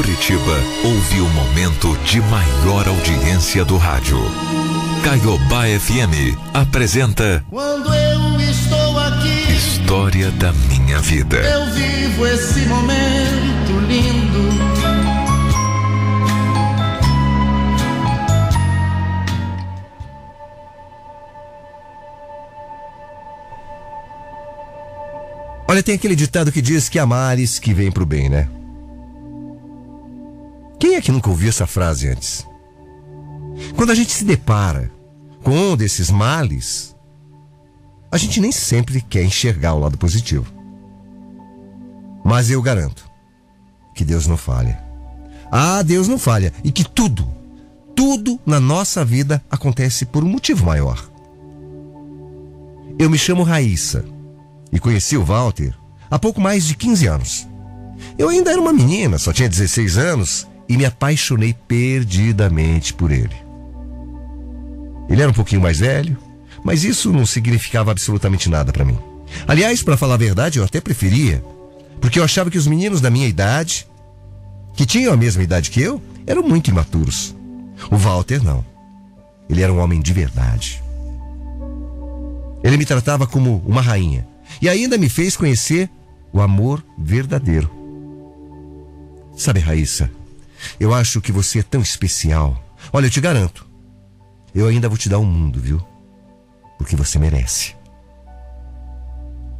[0.00, 4.18] Curitiba ouve o momento de maior audiência do rádio.
[5.04, 11.36] Caiobá FM apresenta Quando eu estou aqui, História da Minha Vida.
[11.36, 14.48] eu vivo esse momento lindo.
[25.68, 28.48] Olha, tem aquele ditado que diz que há males que vêm pro bem, né?
[30.80, 32.46] Quem é que nunca ouviu essa frase antes?
[33.76, 34.90] Quando a gente se depara
[35.42, 36.96] com um desses males,
[38.10, 40.50] a gente nem sempre quer enxergar o lado positivo.
[42.24, 43.04] Mas eu garanto
[43.94, 44.82] que Deus não falha.
[45.52, 46.50] Ah, Deus não falha.
[46.64, 47.28] E que tudo,
[47.94, 51.10] tudo na nossa vida acontece por um motivo maior.
[52.98, 54.02] Eu me chamo Raíssa
[54.72, 55.74] e conheci o Walter
[56.10, 57.48] há pouco mais de 15 anos.
[58.18, 63.34] Eu ainda era uma menina, só tinha 16 anos e me apaixonei perdidamente por ele.
[65.08, 66.16] Ele era um pouquinho mais velho,
[66.62, 68.96] mas isso não significava absolutamente nada para mim.
[69.48, 71.44] Aliás, para falar a verdade, eu até preferia,
[72.00, 73.84] porque eu achava que os meninos da minha idade,
[74.74, 77.34] que tinham a mesma idade que eu, eram muito imaturos.
[77.90, 78.64] O Walter não.
[79.48, 80.80] Ele era um homem de verdade.
[82.62, 84.24] Ele me tratava como uma rainha
[84.62, 85.90] e ainda me fez conhecer
[86.32, 87.68] o amor verdadeiro.
[89.36, 90.08] Sabe, Raíssa,
[90.78, 92.62] eu acho que você é tão especial.
[92.92, 93.66] Olha, eu te garanto,
[94.54, 95.80] eu ainda vou te dar o um mundo, viu?
[96.78, 97.74] Porque você merece.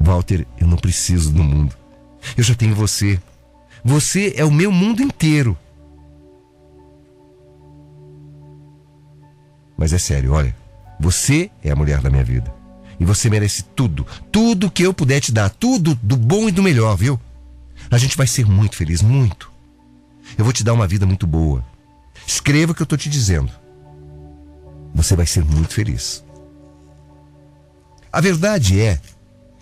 [0.01, 1.75] Walter, eu não preciso do mundo.
[2.37, 3.21] Eu já tenho você.
[3.85, 5.57] Você é o meu mundo inteiro.
[9.77, 10.55] Mas é sério, olha.
[10.99, 12.53] Você é a mulher da minha vida.
[12.99, 14.07] E você merece tudo.
[14.31, 15.49] Tudo que eu puder te dar.
[15.49, 17.19] Tudo do bom e do melhor, viu?
[17.91, 19.50] A gente vai ser muito feliz, muito.
[20.41, 21.63] Eu vou te dar uma vida muito boa.
[22.27, 23.53] Escreva o que eu tô te dizendo.
[24.95, 26.25] Você vai ser muito feliz.
[28.11, 28.99] A verdade é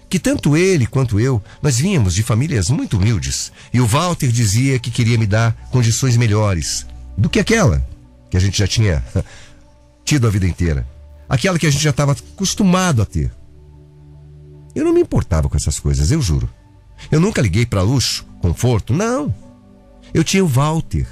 [0.08, 3.50] que tanto ele quanto eu, nós vínhamos de famílias muito humildes.
[3.74, 6.86] E o Walter dizia que queria me dar condições melhores
[7.16, 7.84] do que aquela
[8.30, 9.04] que a gente já tinha
[10.04, 10.86] tido a vida inteira.
[11.28, 13.32] Aquela que a gente já estava acostumado a ter.
[14.76, 16.48] Eu não me importava com essas coisas, eu juro.
[17.10, 19.47] Eu nunca liguei para luxo, conforto, não.
[20.12, 21.06] Eu tinha o Walter.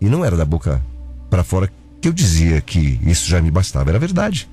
[0.00, 0.82] E não era da boca
[1.30, 4.48] para fora que eu dizia que isso já me bastava, era verdade.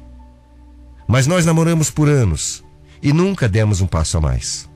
[1.07, 2.63] Mas nós namoramos por anos
[3.01, 4.69] e nunca demos um passo a mais.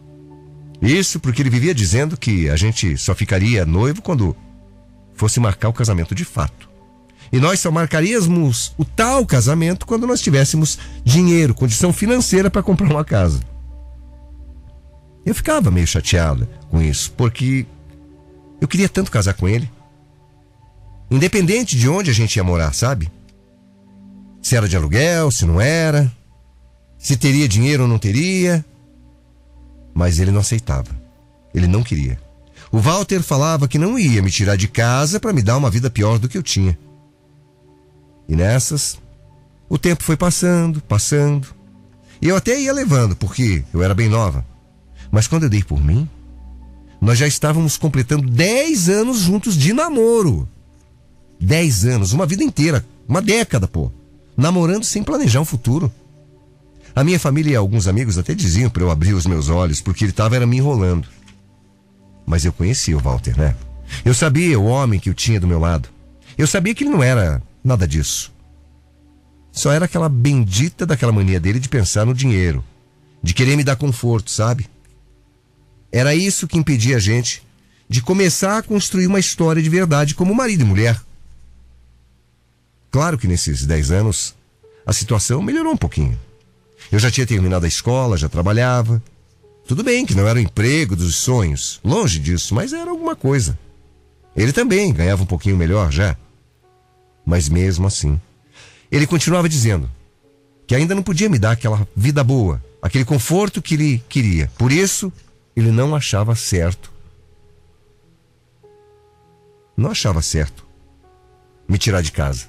[0.81, 4.35] Isso porque ele vivia dizendo que a gente só ficaria noivo quando
[5.15, 6.69] fosse marcar o casamento de fato.
[7.31, 12.89] E nós só marcaríamos o tal casamento quando nós tivéssemos dinheiro, condição financeira para comprar
[12.89, 13.39] uma casa.
[15.25, 17.65] Eu ficava meio chateada com isso, porque
[18.59, 19.69] eu queria tanto casar com ele.
[21.09, 23.11] Independente de onde a gente ia morar, sabe?
[24.41, 26.11] Se era de aluguel, se não era,
[26.97, 28.65] se teria dinheiro ou não teria.
[29.93, 30.89] Mas ele não aceitava.
[31.53, 32.19] Ele não queria.
[32.71, 35.89] O Walter falava que não ia me tirar de casa para me dar uma vida
[35.89, 36.77] pior do que eu tinha.
[38.27, 38.97] E nessas,
[39.69, 41.47] o tempo foi passando, passando.
[42.21, 44.45] E eu até ia levando, porque eu era bem nova.
[45.09, 46.09] Mas quando eu dei por mim,
[47.07, 50.45] nós já estávamos completando 10 anos juntos de namoro.
[51.39, 53.89] 10 anos, uma vida inteira, uma década, pô.
[54.35, 55.89] Namorando sem planejar um futuro.
[56.93, 60.03] A minha família e alguns amigos até diziam para eu abrir os meus olhos, porque
[60.03, 61.07] ele estava me enrolando.
[62.25, 63.55] Mas eu conhecia o Walter, né?
[64.03, 65.87] Eu sabia o homem que eu tinha do meu lado.
[66.37, 68.33] Eu sabia que ele não era nada disso.
[69.49, 72.61] Só era aquela bendita daquela mania dele de pensar no dinheiro,
[73.23, 74.67] de querer me dar conforto, sabe?
[75.91, 77.43] Era isso que impedia a gente
[77.89, 80.99] de começar a construir uma história de verdade como marido e mulher.
[82.91, 84.35] Claro que nesses 10 anos
[84.85, 86.19] a situação melhorou um pouquinho.
[86.91, 89.01] Eu já tinha terminado a escola, já trabalhava.
[89.67, 93.57] Tudo bem que não era o emprego dos sonhos, longe disso, mas era alguma coisa.
[94.35, 96.15] Ele também ganhava um pouquinho melhor já.
[97.25, 98.19] Mas mesmo assim,
[98.89, 99.91] ele continuava dizendo
[100.65, 104.49] que ainda não podia me dar aquela vida boa, aquele conforto que ele queria.
[104.57, 105.11] Por isso,
[105.57, 106.93] ele não achava certo.
[109.75, 110.67] Não achava certo
[111.67, 112.47] me tirar de casa.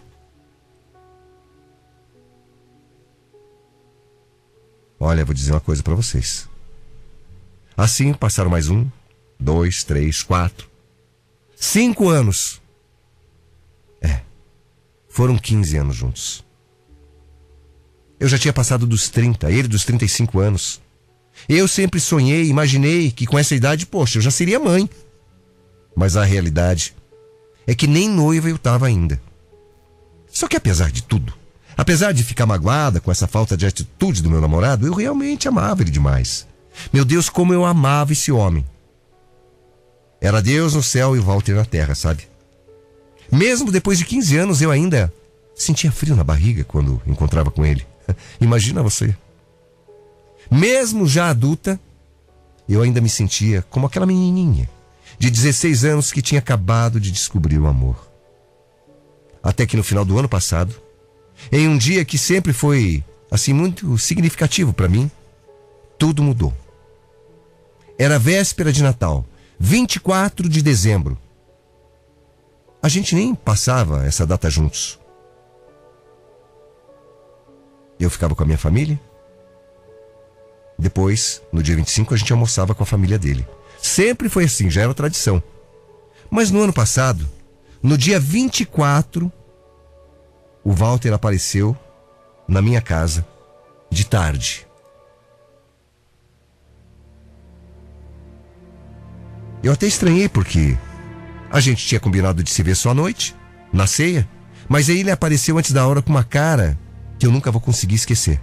[5.01, 6.47] Olha, vou dizer uma coisa para vocês.
[7.75, 8.87] Assim passaram mais um,
[9.41, 10.71] dois, três, quatro,
[11.57, 12.61] cinco anos.
[14.03, 14.21] É,
[15.09, 16.45] foram 15 anos juntos.
[18.21, 20.81] Eu já tinha passado dos 30, ele dos 35 anos.
[21.47, 24.89] Eu sempre sonhei, imaginei que com essa idade, poxa, eu já seria mãe.
[25.95, 26.95] Mas a realidade
[27.67, 29.21] é que nem noiva eu estava ainda.
[30.31, 31.35] Só que apesar de tudo,
[31.77, 35.83] apesar de ficar magoada com essa falta de atitude do meu namorado, eu realmente amava
[35.83, 36.47] ele demais.
[36.93, 38.65] Meu Deus, como eu amava esse homem.
[40.21, 42.29] Era Deus no céu e Walter na terra, sabe?
[43.31, 45.13] Mesmo depois de 15 anos, eu ainda
[45.55, 47.87] sentia frio na barriga quando encontrava com ele.
[48.41, 49.15] Imagina você.
[50.51, 51.79] Mesmo já adulta,
[52.69, 54.69] eu ainda me sentia como aquela menininha
[55.19, 58.09] de 16 anos que tinha acabado de descobrir o amor.
[59.43, 60.75] Até que no final do ano passado,
[61.51, 65.11] em um dia que sempre foi assim muito significativo para mim,
[65.99, 66.55] tudo mudou.
[67.99, 69.25] Era véspera de Natal,
[69.59, 71.19] 24 de dezembro.
[72.81, 74.99] A gente nem passava essa data juntos.
[77.99, 78.99] Eu ficava com a minha família.
[80.79, 83.47] Depois, no dia 25, a gente almoçava com a família dele.
[83.83, 85.43] Sempre foi assim, já era tradição.
[86.31, 87.29] Mas no ano passado,
[87.83, 89.33] no dia 24,
[90.63, 91.77] o Walter apareceu
[92.47, 93.27] na minha casa
[93.91, 94.67] de tarde.
[99.63, 100.79] Eu até estranhei porque
[101.51, 103.35] a gente tinha combinado de se ver só à noite,
[103.73, 104.29] na ceia,
[104.69, 106.79] mas aí ele apareceu antes da hora com uma cara
[107.19, 108.41] que eu nunca vou conseguir esquecer.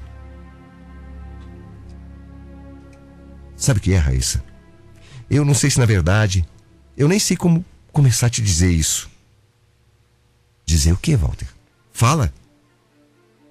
[3.65, 4.43] Sabe o que é, Raíssa?
[5.27, 6.45] Eu não sei se na verdade,
[6.95, 9.09] eu nem sei como começar a te dizer isso.
[10.63, 11.47] Dizer o que, Walter?
[11.91, 12.31] Fala.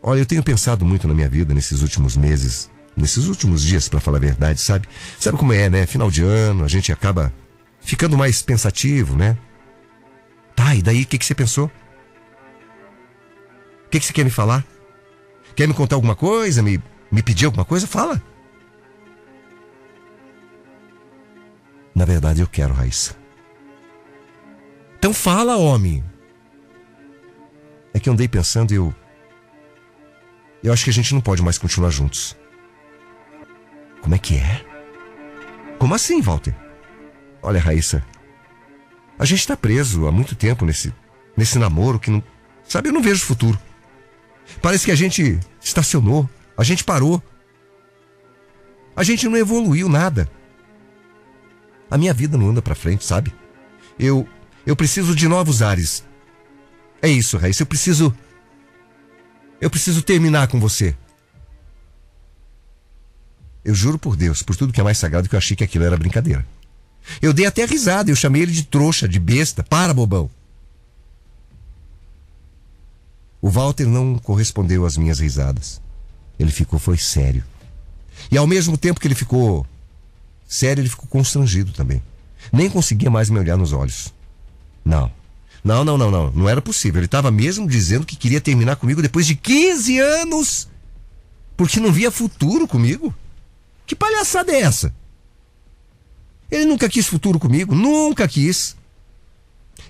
[0.01, 3.99] Olha, eu tenho pensado muito na minha vida nesses últimos meses, nesses últimos dias, para
[3.99, 4.87] falar a verdade, sabe?
[5.19, 5.85] Sabe como é, né?
[5.85, 7.35] Final de ano, a gente acaba
[7.81, 9.37] ficando mais pensativo, né?
[10.55, 11.67] Tá, e daí o que, que você pensou?
[13.87, 14.65] O que, que você quer me falar?
[15.57, 16.63] Quer me contar alguma coisa?
[16.63, 17.85] Me, me pedir alguma coisa?
[17.89, 18.23] Fala.
[21.95, 23.17] Na verdade, eu quero, Raíssa.
[24.99, 26.03] Então fala, homem.
[27.93, 28.95] É que eu andei pensando e eu.
[30.63, 32.37] Eu acho que a gente não pode mais continuar juntos.
[34.01, 34.65] Como é que é?
[35.79, 36.55] Como assim, Walter?
[37.43, 38.05] Olha, Raíssa,
[39.19, 40.93] a gente está preso há muito tempo nesse,
[41.37, 42.23] nesse namoro que não.
[42.67, 43.59] Sabe, eu não vejo futuro.
[44.61, 47.23] Parece que a gente estacionou, a gente parou.
[48.97, 50.31] A gente não evoluiu nada.
[51.91, 53.35] A minha vida não anda para frente, sabe?
[53.99, 54.27] Eu
[54.67, 56.05] eu preciso de novos ares.
[57.03, 58.15] É isso, Raíssa, eu preciso
[59.61, 60.97] eu preciso terminar com você.
[63.65, 65.85] Eu juro por Deus, por tudo que é mais sagrado, que eu achei que aquilo
[65.85, 66.47] era brincadeira.
[67.21, 69.63] Eu dei até risada, eu chamei ele de trouxa, de besta.
[69.63, 70.31] Para, bobão.
[73.41, 75.81] O Walter não correspondeu às minhas risadas.
[76.39, 77.45] Ele ficou, foi sério.
[78.31, 79.67] E ao mesmo tempo que ele ficou
[80.55, 82.03] sério, ele ficou constrangido também.
[82.53, 84.13] Nem conseguia mais me olhar nos olhos.
[84.85, 85.11] Não.
[85.63, 86.31] Não, não, não, não.
[86.31, 86.99] Não era possível.
[86.99, 90.69] Ele estava mesmo dizendo que queria terminar comigo depois de 15 anos.
[91.57, 93.15] Porque não via futuro comigo.
[93.87, 94.95] Que palhaçada é essa?
[96.51, 98.77] Ele nunca quis futuro comigo, nunca quis.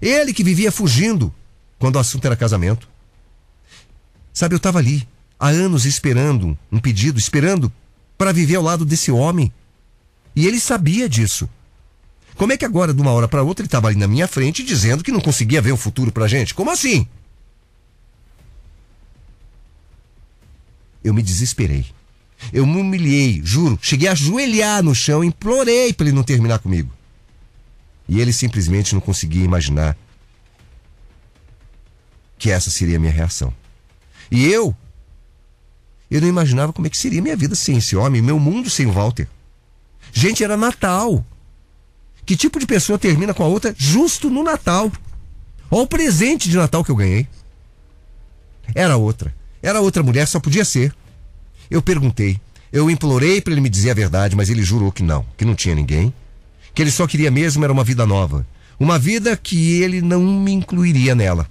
[0.01, 1.33] Ele que vivia fugindo
[1.79, 2.89] quando o assunto era casamento.
[4.33, 5.07] Sabe, eu estava ali
[5.39, 7.73] há anos esperando um pedido, esperando
[8.17, 9.53] para viver ao lado desse homem.
[10.35, 11.49] E ele sabia disso.
[12.37, 14.65] Como é que agora, de uma hora para outra, ele estava ali na minha frente
[14.65, 16.55] dizendo que não conseguia ver um futuro pra gente?
[16.55, 17.07] Como assim?
[21.03, 21.87] Eu me desesperei.
[22.53, 23.79] Eu me humilhei, juro.
[23.81, 26.91] Cheguei a ajoelhar no chão, implorei para ele não terminar comigo.
[28.09, 29.97] E ele simplesmente não conseguia imaginar
[32.37, 33.55] que essa seria a minha reação.
[34.31, 34.75] E eu,
[36.11, 38.87] eu não imaginava como é que seria minha vida sem esse homem, meu mundo sem
[38.87, 39.29] o Walter.
[40.15, 41.27] Gente, era Natal.
[42.25, 44.91] Que tipo de pessoa termina com a outra justo no Natal?
[45.71, 47.27] Olha o presente de Natal que eu ganhei.
[48.75, 49.35] Era outra.
[49.61, 50.95] Era outra mulher, só podia ser.
[51.69, 52.41] Eu perguntei,
[52.73, 55.55] eu implorei para ele me dizer a verdade, mas ele jurou que não, que não
[55.55, 56.15] tinha ninguém,
[56.73, 58.47] que ele só queria mesmo era uma vida nova,
[58.79, 61.49] uma vida que ele não me incluiria nela.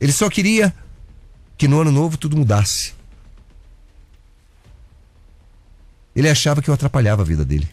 [0.00, 0.74] Ele só queria
[1.58, 2.94] que no ano novo tudo mudasse.
[6.14, 7.68] Ele achava que eu atrapalhava a vida dele.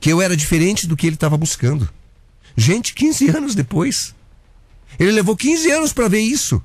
[0.00, 1.88] Que eu era diferente do que ele estava buscando.
[2.56, 4.14] Gente, 15 anos depois.
[4.98, 6.62] Ele levou 15 anos para ver isso.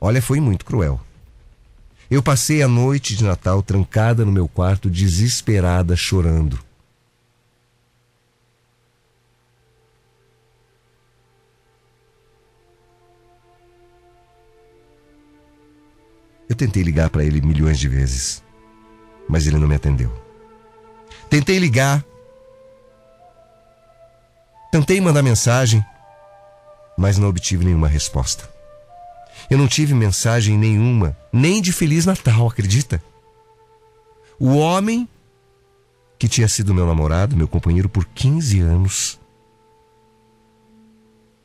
[0.00, 1.00] Olha, foi muito cruel.
[2.10, 6.58] Eu passei a noite de Natal trancada no meu quarto, desesperada, chorando.
[16.50, 18.42] Eu tentei ligar para ele milhões de vezes,
[19.26, 20.12] mas ele não me atendeu.
[21.30, 22.04] Tentei ligar
[24.70, 25.84] Tentei mandar mensagem,
[26.96, 28.48] mas não obtive nenhuma resposta.
[29.50, 33.02] Eu não tive mensagem nenhuma, nem de Feliz Natal, acredita?
[34.38, 35.08] O homem
[36.16, 39.18] que tinha sido meu namorado, meu companheiro por 15 anos,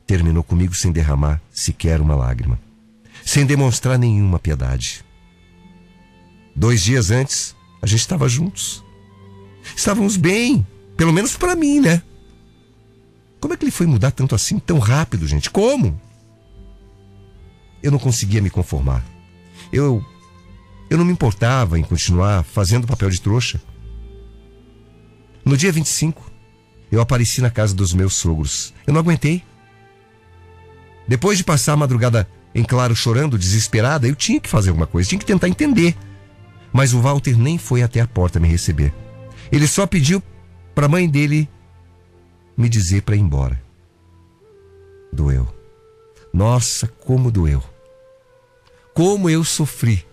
[0.05, 2.59] terminou comigo sem derramar sequer uma lágrima,
[3.25, 5.03] sem demonstrar nenhuma piedade.
[6.55, 8.85] Dois dias antes, a gente estava juntos.
[9.75, 10.65] Estávamos bem,
[10.95, 12.03] pelo menos para mim, né?
[13.41, 15.49] Como é que ele foi mudar tanto assim, tão rápido, gente?
[15.49, 15.99] Como?
[17.81, 19.03] Eu não conseguia me conformar.
[19.73, 20.05] Eu
[20.87, 23.59] eu não me importava em continuar fazendo papel de trouxa.
[25.43, 26.31] No dia 25,
[26.91, 28.71] eu apareci na casa dos meus sogros.
[28.85, 29.43] Eu não aguentei.
[31.07, 35.09] Depois de passar a madrugada em claro chorando, desesperada, eu tinha que fazer alguma coisa,
[35.09, 35.93] tinha que tentar entender.
[36.71, 38.93] Mas o Walter nem foi até a porta me receber.
[39.51, 40.23] Ele só pediu
[40.73, 41.49] para a mãe dele
[42.57, 43.61] me dizer para ir embora.
[45.11, 45.47] Doeu.
[46.33, 47.61] Nossa, como doeu.
[48.93, 50.05] Como eu sofri.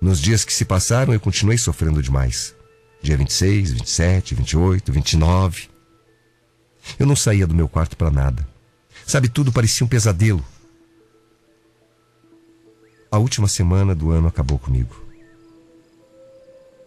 [0.00, 2.54] Nos dias que se passaram, eu continuei sofrendo demais.
[3.02, 5.68] Dia 26, 27, 28, 29.
[6.98, 8.46] Eu não saía do meu quarto para nada.
[9.08, 10.44] Sabe, tudo parecia um pesadelo.
[13.10, 14.94] A última semana do ano acabou comigo.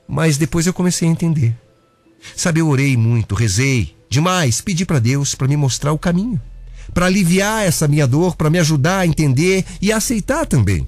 [0.08, 1.58] Mas depois eu comecei a entender.
[2.38, 6.40] Sabe, eu orei muito, rezei demais, pedi para Deus para me mostrar o caminho,
[6.94, 10.88] para aliviar essa minha dor, para me ajudar a entender e a aceitar também.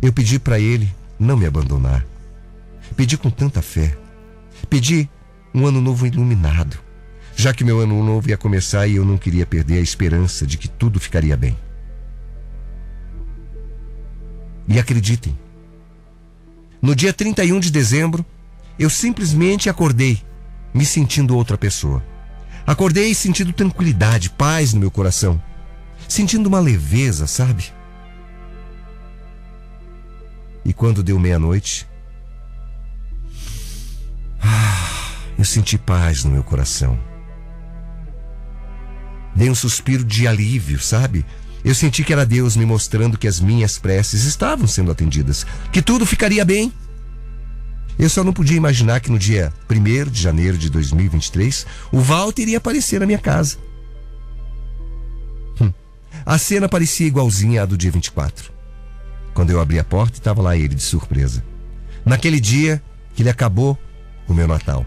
[0.00, 2.06] Eu pedi para Ele não me abandonar.
[2.94, 3.98] Pedi com tanta fé.
[4.68, 5.10] Pedi
[5.52, 6.78] um ano novo iluminado,
[7.40, 10.58] já que meu ano novo ia começar e eu não queria perder a esperança de
[10.58, 11.56] que tudo ficaria bem.
[14.68, 15.36] E acreditem,
[16.82, 18.24] no dia 31 de dezembro,
[18.78, 20.22] eu simplesmente acordei,
[20.72, 22.04] me sentindo outra pessoa.
[22.66, 25.42] Acordei sentindo tranquilidade, paz no meu coração,
[26.06, 27.72] sentindo uma leveza, sabe?
[30.62, 31.88] E quando deu meia-noite,
[35.38, 37.09] eu senti paz no meu coração.
[39.40, 41.24] Dei um suspiro de alívio, sabe?
[41.64, 45.80] Eu senti que era Deus me mostrando que as minhas preces estavam sendo atendidas, que
[45.80, 46.70] tudo ficaria bem.
[47.98, 52.42] Eu só não podia imaginar que no dia 1 de janeiro de 2023 o Walter
[52.42, 53.56] iria aparecer na minha casa.
[55.58, 55.72] Hum.
[56.26, 58.52] A cena parecia igualzinha à do dia 24.
[59.32, 61.42] Quando eu abri a porta, estava lá ele de surpresa.
[62.04, 62.82] Naquele dia
[63.14, 63.78] que ele acabou
[64.28, 64.84] o meu Natal.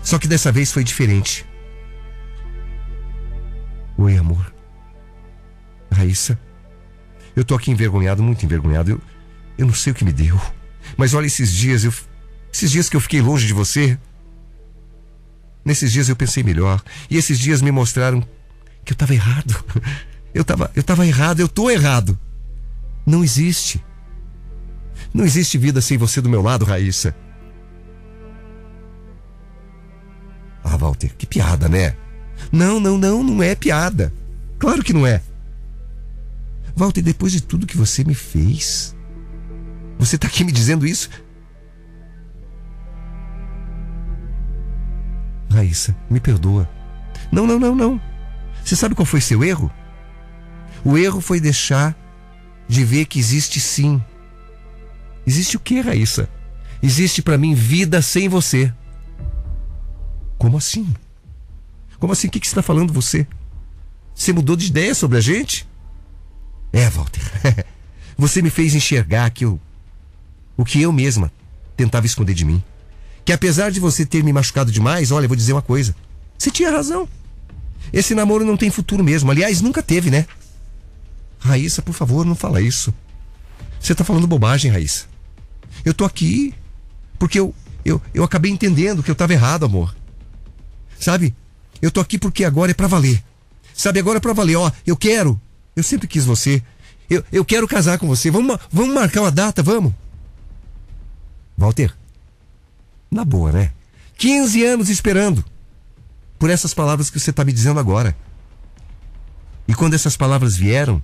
[0.00, 1.44] Só que dessa vez foi diferente.
[3.96, 4.52] Oi, amor.
[5.90, 6.38] Raíssa.
[7.36, 8.92] Eu tô aqui envergonhado, muito envergonhado.
[8.92, 9.00] Eu,
[9.58, 10.40] eu não sei o que me deu.
[10.96, 11.92] Mas olha esses dias, eu,
[12.52, 13.98] esses dias que eu fiquei longe de você.
[15.64, 16.82] Nesses dias eu pensei melhor.
[17.08, 18.20] E esses dias me mostraram
[18.84, 19.64] que eu estava errado.
[20.34, 22.18] Eu estava eu tava errado, eu tô errado.
[23.06, 23.80] Não existe.
[25.14, 27.14] Não existe vida sem você do meu lado, Raíssa.
[30.64, 31.94] Ah, Walter, que piada, né?
[32.54, 34.12] Não, não, não, não é piada.
[34.60, 35.20] Claro que não é.
[36.76, 38.94] Walter, depois de tudo que você me fez,
[39.98, 41.10] você tá aqui me dizendo isso?
[45.50, 46.70] Raíssa, me perdoa.
[47.32, 48.00] Não, não, não, não.
[48.64, 49.68] Você sabe qual foi seu erro?
[50.84, 51.92] O erro foi deixar
[52.68, 54.00] de ver que existe sim.
[55.26, 56.28] Existe o que, Raíssa?
[56.80, 58.72] Existe para mim vida sem você.
[60.38, 60.94] Como assim?
[61.98, 62.28] Como assim?
[62.28, 63.26] O que, que está falando você?
[64.14, 65.66] Você mudou de ideia sobre a gente?
[66.72, 67.22] É, Walter.
[68.16, 69.60] você me fez enxergar que eu,
[70.56, 71.32] o que eu mesma
[71.76, 72.62] tentava esconder de mim.
[73.24, 75.94] Que apesar de você ter me machucado demais, olha, vou dizer uma coisa.
[76.38, 77.08] Você tinha razão.
[77.92, 79.30] Esse namoro não tem futuro mesmo.
[79.30, 80.26] Aliás, nunca teve, né?
[81.38, 82.92] Raíssa, por favor, não fala isso.
[83.80, 85.06] Você tá falando bobagem, Raíssa.
[85.84, 86.54] Eu tô aqui
[87.18, 89.94] porque eu, eu, eu acabei entendendo que eu tava errado, amor.
[90.98, 91.34] Sabe?
[91.84, 93.22] Eu tô aqui porque agora é para valer.
[93.74, 94.56] Sabe, agora é pra valer.
[94.56, 95.38] Ó, eu quero.
[95.76, 96.62] Eu sempre quis você.
[97.10, 98.30] Eu, eu quero casar com você.
[98.30, 99.92] Vamos, vamos marcar uma data, vamos?
[101.58, 101.94] Walter,
[103.10, 103.70] na boa, né?
[104.16, 105.44] 15 anos esperando
[106.38, 108.16] por essas palavras que você tá me dizendo agora.
[109.68, 111.02] E quando essas palavras vieram,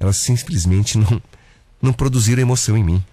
[0.00, 1.22] elas simplesmente não,
[1.80, 3.04] não produziram emoção em mim.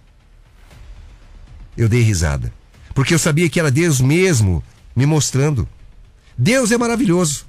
[1.77, 2.51] Eu dei risada,
[2.95, 4.63] porque eu sabia que era Deus mesmo
[4.95, 5.69] me mostrando.
[6.37, 7.45] Deus é maravilhoso.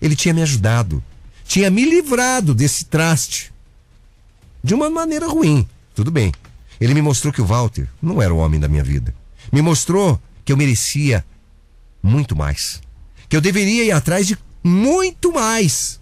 [0.00, 1.02] Ele tinha me ajudado,
[1.44, 3.52] tinha me livrado desse traste.
[4.64, 6.32] De uma maneira ruim, tudo bem.
[6.80, 9.14] Ele me mostrou que o Walter não era o homem da minha vida.
[9.52, 11.24] Me mostrou que eu merecia
[12.02, 12.80] muito mais.
[13.28, 16.00] Que eu deveria ir atrás de muito mais.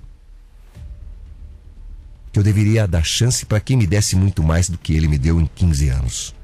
[2.32, 5.18] Que eu deveria dar chance para quem me desse muito mais do que ele me
[5.18, 6.34] deu em 15 anos.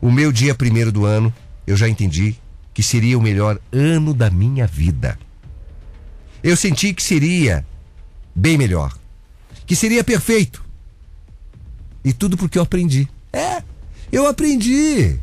[0.00, 1.34] O meu dia primeiro do ano,
[1.66, 2.36] eu já entendi
[2.78, 5.18] que seria o melhor ano da minha vida.
[6.44, 7.66] Eu senti que seria
[8.32, 8.96] bem melhor.
[9.66, 10.64] Que seria perfeito.
[12.04, 13.08] E tudo porque eu aprendi.
[13.32, 13.64] É,
[14.12, 15.18] eu aprendi.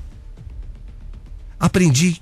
[1.58, 2.22] Aprendi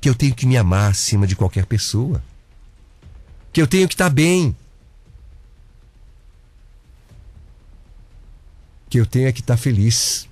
[0.00, 2.20] que eu tenho que me amar acima de qualquer pessoa.
[3.52, 4.56] Que eu tenho que estar bem.
[8.88, 10.28] Que eu tenho que estar feliz.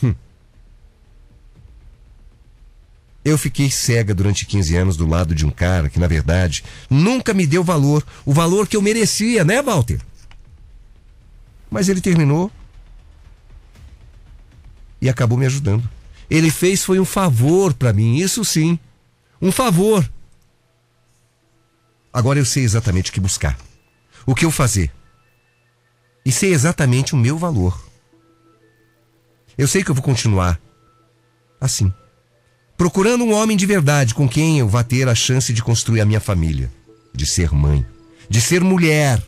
[0.00, 0.14] Hum.
[3.26, 7.34] Eu fiquei cega durante 15 anos do lado de um cara que, na verdade, nunca
[7.34, 10.00] me deu valor, o valor que eu merecia, né, Walter?
[11.68, 12.52] Mas ele terminou
[15.00, 15.90] e acabou me ajudando.
[16.30, 18.78] Ele fez foi um favor para mim, isso sim,
[19.42, 20.08] um favor.
[22.12, 23.58] Agora eu sei exatamente o que buscar,
[24.24, 24.92] o que eu fazer.
[26.24, 27.76] E sei exatamente o meu valor.
[29.58, 30.60] Eu sei que eu vou continuar
[31.60, 31.92] assim,
[32.76, 36.06] procurando um homem de verdade com quem eu vá ter a chance de construir a
[36.06, 36.70] minha família,
[37.14, 37.84] de ser mãe,
[38.28, 39.22] de ser mulher.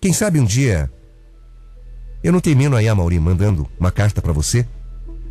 [0.00, 0.90] Quem sabe um dia
[2.22, 4.66] eu não termino aí, Mauri, mandando uma carta para você,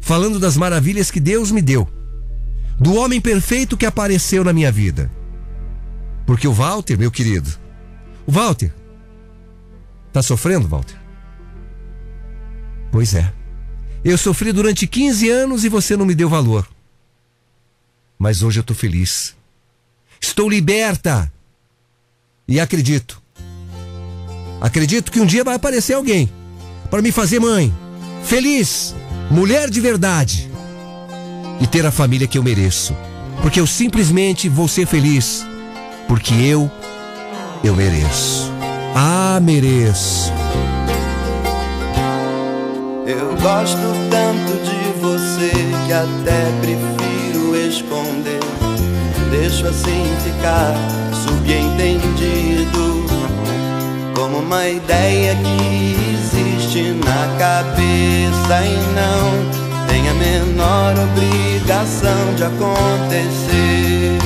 [0.01, 1.87] falando das maravilhas que Deus me deu,
[2.77, 5.09] do homem perfeito que apareceu na minha vida.
[6.25, 7.49] Porque o Walter, meu querido,
[8.27, 8.73] o Walter,
[10.11, 10.97] tá sofrendo, Walter?
[12.91, 13.31] Pois é.
[14.03, 16.67] Eu sofri durante 15 anos e você não me deu valor.
[18.17, 19.35] Mas hoje eu tô feliz.
[20.19, 21.31] Estou liberta.
[22.47, 23.21] E acredito.
[24.59, 26.29] Acredito que um dia vai aparecer alguém
[26.89, 27.73] para me fazer mãe,
[28.23, 28.93] feliz,
[29.29, 30.51] mulher de verdade
[31.59, 32.95] e ter a família que eu mereço.
[33.41, 35.45] Porque eu simplesmente vou ser feliz,
[36.07, 36.69] porque eu,
[37.63, 38.51] eu mereço.
[38.93, 40.40] Ah, mereço.
[43.41, 45.51] Gosto tanto de você
[45.85, 48.39] que até prefiro esconder.
[49.31, 50.75] Deixo assim ficar
[51.23, 53.05] subentendido
[54.15, 64.19] como uma ideia que existe na cabeça e não tem a menor obrigação de acontecer.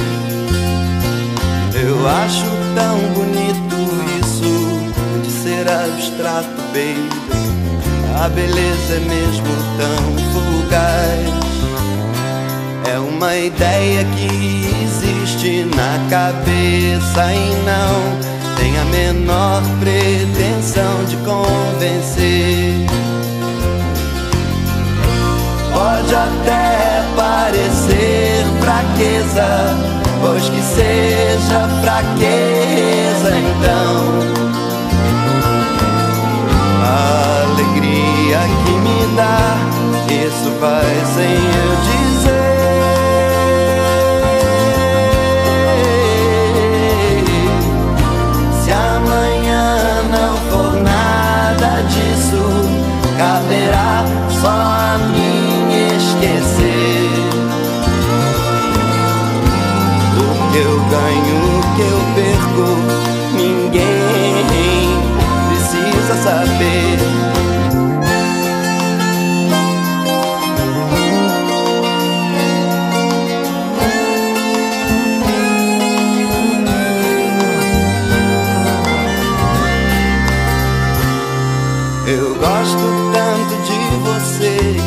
[1.74, 3.76] Eu acho tão bonito
[4.20, 7.26] isso de ser abstrato, baby.
[8.22, 11.46] A beleza é mesmo tão fugaz.
[12.92, 22.86] É uma ideia que existe na cabeça e não tem a menor pretensão de convencer.
[25.74, 29.76] Pode até parecer fraqueza,
[30.22, 34.36] pois que seja fraqueza então.
[36.82, 37.45] A
[66.26, 67.16] saber.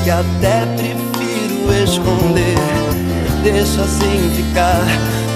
[0.09, 2.57] que até prefiro esconder.
[3.43, 4.87] Deixa assim ficar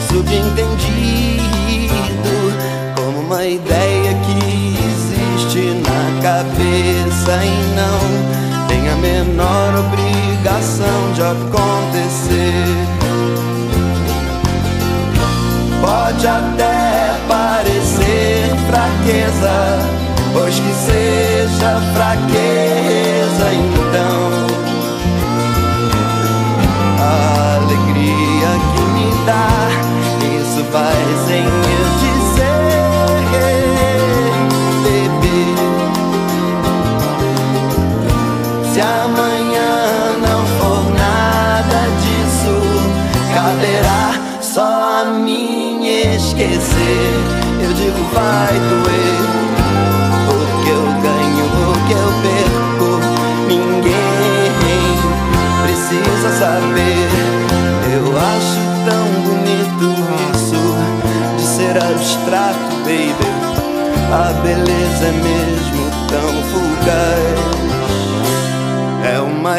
[0.09, 1.53] subentendido
[2.97, 4.12] como uma ideia
[6.23, 12.63] cabeça e não tem a menor obrigação de acontecer.
[15.81, 19.81] Pode até parecer fraqueza,
[20.33, 24.47] pois que seja fraqueza então
[27.01, 27.52] a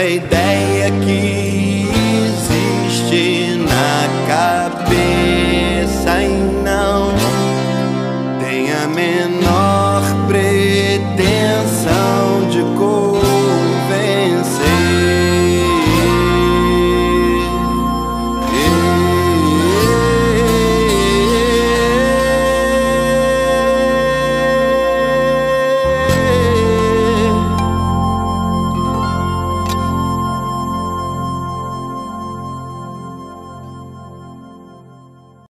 [0.06, 1.33] ideia que